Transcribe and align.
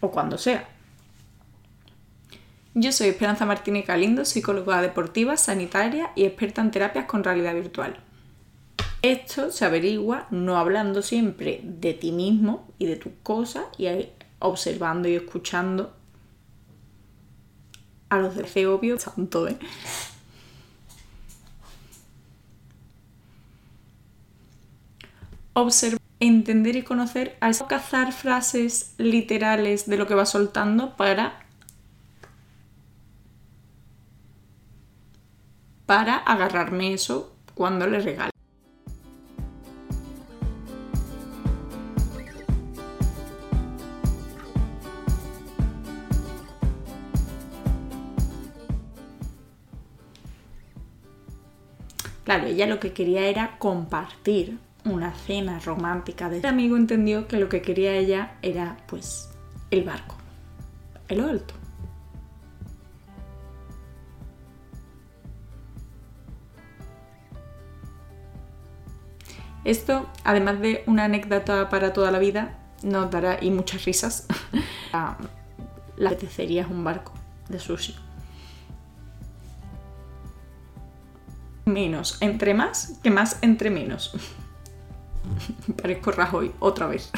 O 0.00 0.10
cuando 0.10 0.38
sea. 0.38 0.68
Yo 2.74 2.92
soy 2.92 3.08
Esperanza 3.08 3.46
Martínez 3.46 3.86
Galindo, 3.86 4.24
psicóloga 4.24 4.80
deportiva, 4.80 5.36
sanitaria 5.36 6.12
y 6.14 6.24
experta 6.24 6.62
en 6.62 6.70
terapias 6.70 7.06
con 7.06 7.24
realidad 7.24 7.54
virtual. 7.54 7.98
Esto 9.02 9.50
se 9.50 9.64
averigua 9.64 10.26
no 10.30 10.56
hablando 10.56 11.02
siempre 11.02 11.60
de 11.64 11.94
ti 11.94 12.12
mismo 12.12 12.68
y 12.78 12.86
de 12.86 12.96
tus 12.96 13.12
cosas 13.22 13.64
y 13.78 13.88
observando 14.38 15.08
y 15.08 15.14
escuchando 15.14 15.92
a 18.10 18.18
los 18.18 18.36
de 18.36 18.44
fe 18.44 18.66
obvio 18.66 18.98
tanto, 18.98 19.48
¿eh? 19.48 19.58
Entender 26.20 26.76
y 26.76 26.82
conocer 26.82 27.36
a 27.40 27.50
cazar 27.66 28.12
frases 28.12 28.94
literales 28.98 29.88
de 29.88 29.96
lo 29.96 30.06
que 30.06 30.14
va 30.14 30.26
soltando 30.26 30.96
para 30.96 31.46
para 35.86 36.16
agarrarme 36.16 36.92
eso 36.92 37.34
cuando 37.54 37.86
le 37.88 37.98
regalo. 37.98 38.30
Claro, 52.24 52.46
ella 52.46 52.66
lo 52.68 52.78
que 52.78 52.92
quería 52.92 53.26
era 53.26 53.58
compartir 53.58 54.60
una 54.84 55.12
cena 55.12 55.58
romántica. 55.60 56.28
De... 56.28 56.46
Amigo 56.46 56.76
entendió 56.76 57.28
que 57.28 57.38
lo 57.38 57.48
que 57.48 57.62
quería 57.62 57.94
ella 57.94 58.36
era, 58.42 58.76
pues, 58.86 59.30
el 59.70 59.84
barco, 59.84 60.16
el 61.08 61.20
alto. 61.20 61.54
Esto, 69.64 70.08
además 70.24 70.60
de 70.60 70.82
una 70.86 71.04
anécdota 71.04 71.68
para 71.68 71.92
toda 71.92 72.10
la 72.10 72.18
vida, 72.18 72.58
nos 72.82 73.10
dará 73.10 73.38
y 73.42 73.50
muchas 73.50 73.84
risas. 73.84 74.26
la 75.96 76.08
apetecería 76.08 76.62
es 76.62 76.68
un 76.68 76.82
barco 76.82 77.12
de 77.48 77.58
sushi. 77.58 77.94
Menos 81.66 82.16
entre 82.20 82.54
más 82.54 82.98
que 83.02 83.10
más 83.10 83.38
entre 83.42 83.70
menos. 83.70 84.12
Parezco 85.80 86.10
Rajoy 86.10 86.52
otra 86.60 86.86
vez. 86.86 87.10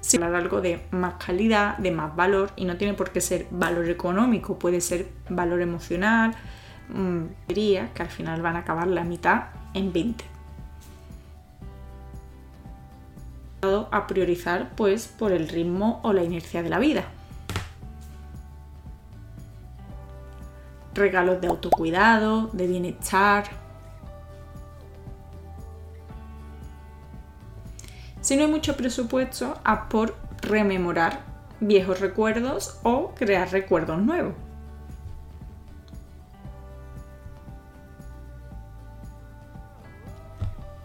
Si 0.00 0.16
hablar 0.18 0.36
algo 0.36 0.60
de 0.60 0.86
más 0.92 1.14
calidad, 1.14 1.78
de 1.78 1.90
más 1.90 2.14
valor, 2.14 2.52
y 2.54 2.64
no 2.64 2.76
tiene 2.76 2.94
por 2.94 3.10
qué 3.10 3.20
ser 3.20 3.48
valor 3.50 3.88
económico, 3.88 4.56
puede 4.56 4.80
ser 4.80 5.08
valor 5.28 5.60
emocional, 5.60 6.32
diría 7.48 7.92
que 7.92 8.02
al 8.02 8.08
final 8.08 8.40
van 8.40 8.54
a 8.54 8.60
acabar 8.60 8.86
la 8.86 9.02
mitad 9.02 9.46
en 9.74 9.92
20. 9.92 10.24
A 13.90 14.06
priorizar 14.06 14.76
pues 14.76 15.08
por 15.08 15.32
el 15.32 15.48
ritmo 15.48 15.98
o 16.04 16.12
la 16.12 16.22
inercia 16.22 16.62
de 16.62 16.68
la 16.68 16.78
vida. 16.78 17.04
Regalos 20.96 21.40
de 21.40 21.48
autocuidado, 21.48 22.48
de 22.52 22.66
bienestar. 22.66 23.44
Si 28.20 28.34
no 28.34 28.42
hay 28.42 28.50
mucho 28.50 28.76
presupuesto, 28.76 29.60
a 29.62 29.88
por 29.88 30.16
rememorar 30.40 31.20
viejos 31.60 32.00
recuerdos 32.00 32.80
o 32.82 33.14
crear 33.14 33.52
recuerdos 33.52 34.02
nuevos. 34.02 34.34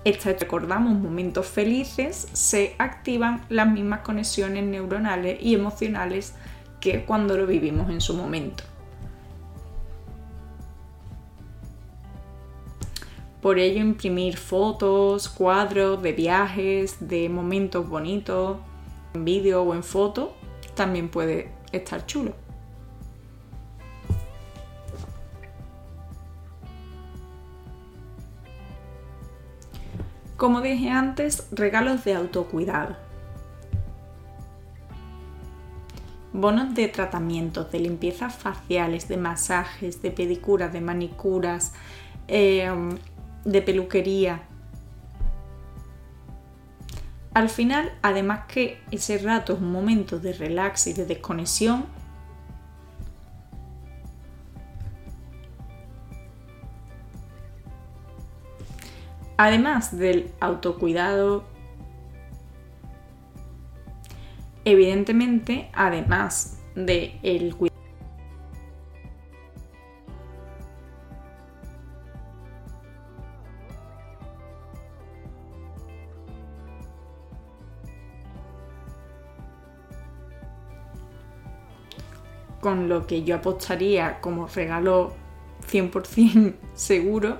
esta 0.04 0.34
recordamos 0.34 0.94
momentos 0.94 1.48
felices, 1.48 2.28
se 2.34 2.76
activan 2.80 3.46
las 3.50 3.68
mismas 3.70 4.02
conexiones 4.02 4.64
neuronales 4.64 5.38
y 5.42 5.54
emocionales 5.54 6.34
que 6.80 7.06
cuando 7.06 7.38
lo 7.38 7.46
vivimos 7.46 7.90
en 7.92 8.02
su 8.02 8.16
momento. 8.16 8.64
Por 13.42 13.58
ello, 13.58 13.80
imprimir 13.80 14.38
fotos, 14.38 15.28
cuadros 15.28 16.02
de 16.02 16.14
viajes, 16.14 16.98
de 17.00 17.28
momentos 17.28 17.90
bonitos, 17.90 18.58
en 19.14 19.26
vídeo 19.26 19.64
o 19.64 19.74
en 19.74 19.84
foto, 19.84 20.36
también 20.76 21.10
puede 21.10 21.52
estar 21.72 22.06
chulo. 22.06 22.34
Como 30.42 30.62
dije 30.62 30.90
antes, 30.90 31.48
regalos 31.52 32.04
de 32.04 32.16
autocuidado. 32.16 32.96
Bonos 36.34 36.74
de 36.74 36.88
tratamientos, 36.88 37.72
de 37.72 37.80
limpiezas 37.80 38.34
faciales, 38.34 39.08
de 39.08 39.18
masajes, 39.18 40.02
de 40.02 40.10
pedicuras, 40.10 40.74
de 40.74 40.82
manicuras, 40.82 41.74
em, 42.28 42.98
de 43.46 43.62
peluquería. 43.62 44.44
Al 47.34 47.50
final, 47.50 47.94
además 48.02 48.42
que 48.48 48.80
ese 48.92 49.18
rato 49.18 49.54
es 49.54 49.60
un 49.60 49.72
momento 49.72 50.20
de 50.20 50.34
relax 50.34 50.88
y 50.88 50.94
de 50.94 51.06
desconexión, 51.06 51.86
Además 59.44 59.98
del 59.98 60.30
autocuidado, 60.40 61.44
evidentemente, 64.66 65.68
además 65.74 66.60
del 66.76 67.20
el 67.24 67.56
cuidado 67.56 67.71
con 82.62 82.88
lo 82.88 83.08
que 83.08 83.24
yo 83.24 83.36
apostaría 83.36 84.22
como 84.22 84.48
regalo 84.48 85.14
100% 85.70 86.56
seguro 86.74 87.40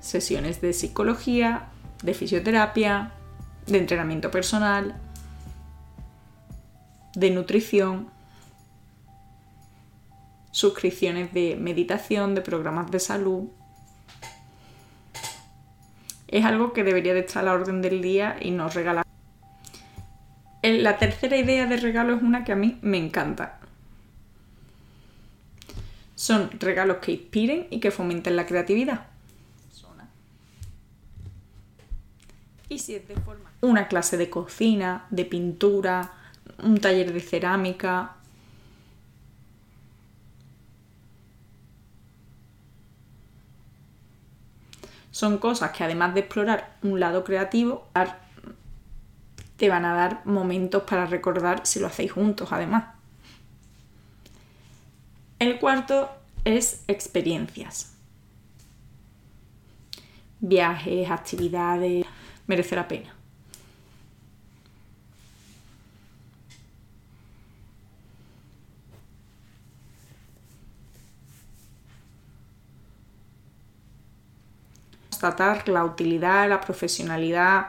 sesiones 0.00 0.60
de 0.60 0.72
psicología, 0.72 1.68
de 2.02 2.14
fisioterapia, 2.14 3.12
de 3.66 3.78
entrenamiento 3.78 4.30
personal, 4.30 4.96
de 7.14 7.30
nutrición, 7.30 8.10
suscripciones 10.50 11.32
de 11.32 11.56
meditación, 11.56 12.34
de 12.34 12.42
programas 12.42 12.90
de 12.90 12.98
salud. 12.98 13.48
Es 16.26 16.44
algo 16.44 16.72
que 16.72 16.82
debería 16.82 17.14
de 17.14 17.20
estar 17.20 17.42
a 17.42 17.46
la 17.46 17.52
orden 17.52 17.80
del 17.80 18.02
día 18.02 18.36
y 18.40 18.50
no 18.50 18.68
regalar. 18.68 19.06
La 20.62 20.98
tercera 20.98 21.36
idea 21.36 21.66
de 21.66 21.76
regalo 21.76 22.14
es 22.14 22.22
una 22.22 22.44
que 22.44 22.52
a 22.52 22.56
mí 22.56 22.78
me 22.82 22.98
encanta. 22.98 23.61
Son 26.22 26.52
regalos 26.60 26.98
que 26.98 27.10
inspiren 27.10 27.66
y 27.68 27.80
que 27.80 27.90
fomenten 27.90 28.36
la 28.36 28.46
creatividad. 28.46 29.06
Y 32.68 32.78
si 32.78 32.94
es 32.94 33.08
de 33.08 33.16
forma. 33.16 33.50
Una 33.60 33.88
clase 33.88 34.16
de 34.16 34.30
cocina, 34.30 35.04
de 35.10 35.24
pintura, 35.24 36.12
un 36.62 36.78
taller 36.78 37.12
de 37.12 37.18
cerámica. 37.18 38.14
Son 45.10 45.38
cosas 45.38 45.72
que 45.72 45.82
además 45.82 46.14
de 46.14 46.20
explorar 46.20 46.76
un 46.82 47.00
lado 47.00 47.24
creativo, 47.24 47.88
te 49.56 49.68
van 49.68 49.84
a 49.84 49.94
dar 49.94 50.24
momentos 50.24 50.84
para 50.84 51.06
recordar 51.06 51.66
si 51.66 51.80
lo 51.80 51.88
hacéis 51.88 52.12
juntos 52.12 52.52
además. 52.52 52.91
El 55.42 55.58
cuarto 55.58 56.08
es 56.44 56.84
experiencias. 56.86 57.96
Viajes, 60.38 61.10
actividades, 61.10 62.06
merece 62.46 62.76
la 62.76 62.86
pena. 62.86 63.12
Constatar 75.10 75.68
la 75.68 75.84
utilidad, 75.84 76.48
la 76.48 76.60
profesionalidad 76.60 77.66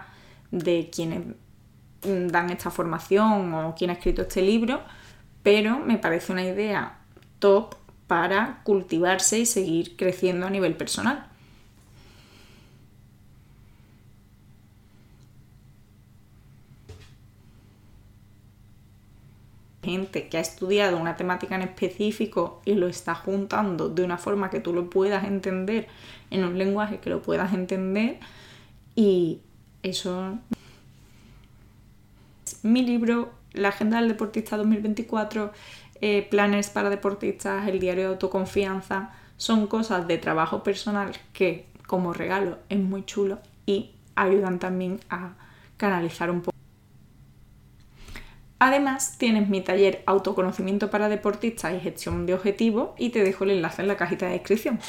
de 0.51 0.91
quienes 0.93 1.23
dan 2.03 2.51
esta 2.51 2.69
formación 2.69 3.51
o 3.55 3.73
quien 3.73 3.89
ha 3.89 3.93
escrito 3.93 4.21
este 4.21 4.43
libro, 4.43 4.83
pero 5.41 5.79
me 5.79 5.97
parece 5.97 6.31
una 6.31 6.43
idea 6.43 6.99
top 7.43 7.75
para 8.07 8.61
cultivarse 8.63 9.37
y 9.37 9.45
seguir 9.45 9.97
creciendo 9.97 10.47
a 10.47 10.49
nivel 10.49 10.77
personal. 10.77 11.27
gente 19.83 20.29
que 20.29 20.37
ha 20.37 20.39
estudiado 20.39 20.95
una 20.95 21.17
temática 21.17 21.55
en 21.55 21.63
específico 21.63 22.61
y 22.63 22.75
lo 22.75 22.87
está 22.87 23.13
juntando 23.13 23.89
de 23.89 24.05
una 24.05 24.17
forma 24.17 24.49
que 24.49 24.61
tú 24.61 24.71
lo 24.71 24.89
puedas 24.89 25.25
entender 25.25 25.89
en 26.31 26.45
un 26.45 26.57
lenguaje 26.57 26.99
que 26.99 27.09
lo 27.09 27.21
puedas 27.21 27.51
entender 27.53 28.21
y 28.95 29.41
eso 29.81 30.39
mi 32.61 32.83
libro 32.83 33.33
La 33.51 33.67
Agenda 33.67 33.99
del 33.99 34.07
Deportista 34.07 34.55
2024 34.55 35.51
eh, 36.05 36.27
planes 36.29 36.69
para 36.69 36.89
deportistas, 36.89 37.65
el 37.65 37.79
diario 37.79 38.03
de 38.03 38.09
autoconfianza, 38.09 39.11
son 39.37 39.67
cosas 39.67 40.05
de 40.05 40.17
trabajo 40.17 40.61
personal 40.61 41.13
que 41.31 41.67
como 41.87 42.11
regalo 42.11 42.57
es 42.67 42.77
muy 42.77 43.05
chulo 43.05 43.39
y 43.65 43.91
ayudan 44.13 44.59
también 44.59 44.99
a 45.09 45.35
canalizar 45.77 46.29
un 46.29 46.41
poco. 46.41 46.57
Además, 48.59 49.17
tienes 49.17 49.47
mi 49.47 49.61
taller 49.61 50.03
Autoconocimiento 50.05 50.89
para 50.89 51.07
deportistas 51.07 51.73
y 51.73 51.79
gestión 51.79 52.25
de 52.25 52.33
objetivos 52.33 52.89
y 52.97 53.11
te 53.11 53.23
dejo 53.23 53.45
el 53.45 53.51
enlace 53.51 53.81
en 53.81 53.87
la 53.87 53.95
cajita 53.95 54.25
de 54.25 54.33
descripción. 54.33 54.81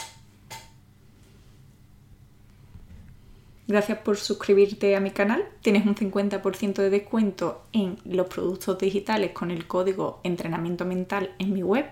Gracias 3.66 3.98
por 3.98 4.18
suscribirte 4.18 4.94
a 4.94 5.00
mi 5.00 5.10
canal. 5.10 5.48
Tienes 5.62 5.86
un 5.86 5.94
50% 5.94 6.74
de 6.74 6.90
descuento 6.90 7.62
en 7.72 7.96
los 8.04 8.26
productos 8.26 8.78
digitales 8.78 9.32
con 9.32 9.50
el 9.50 9.66
código 9.66 10.20
entrenamiento 10.22 10.84
mental 10.84 11.34
en 11.38 11.54
mi 11.54 11.62
web. 11.62 11.86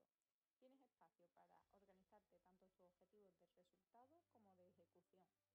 Tienes 0.60 0.80
espacio 0.84 1.27
para 1.36 1.51
organizarte 1.51 2.06
tanto 2.08 2.39
tus 2.39 2.82
objetivos 2.82 3.36
de 3.36 3.51
resultado 3.60 4.15
como 4.32 4.56
de 4.56 4.63
ejecución. 4.65 5.55